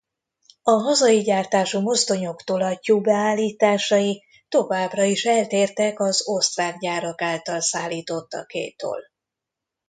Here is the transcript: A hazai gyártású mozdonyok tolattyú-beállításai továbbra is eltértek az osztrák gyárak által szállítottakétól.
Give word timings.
A 0.63 0.71
hazai 0.71 1.21
gyártású 1.21 1.79
mozdonyok 1.79 2.41
tolattyú-beállításai 2.43 4.23
továbbra 4.49 5.03
is 5.03 5.25
eltértek 5.25 5.99
az 5.99 6.27
osztrák 6.27 6.77
gyárak 6.77 7.21
által 7.21 7.61
szállítottakétól. 7.61 8.99